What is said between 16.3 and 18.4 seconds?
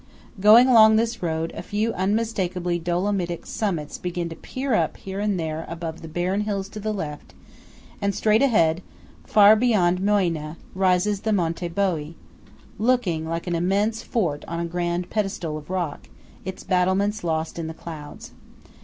its battlements lost in the clouds.